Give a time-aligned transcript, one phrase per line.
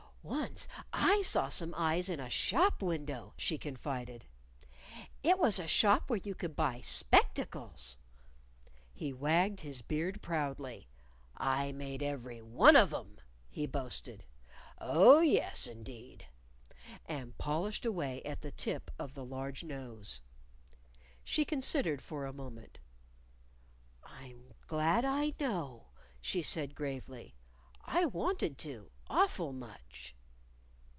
[0.23, 4.23] "Once I saw some eyes in a shop window," she confided.
[5.23, 7.97] "It was a shop where you could buy spectacles."
[8.93, 10.87] He wagged his beard proudly.
[11.37, 13.17] "I made every one of 'em!"
[13.49, 14.23] he boasted.
[14.77, 16.27] "Oh, yes, indeed."
[17.07, 20.21] And polished away at the tip of the large nose.
[21.23, 22.77] She considered for a moment.
[24.03, 25.87] "I'm glad I know,"
[26.21, 27.33] she said gravely.
[27.83, 30.15] "I wanted to, awful much."